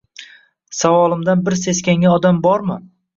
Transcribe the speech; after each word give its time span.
Savolimdan 0.77 1.43
bir 1.49 1.57
seskangan 1.65 2.15
odam 2.17 2.41
bormi? 2.47 2.79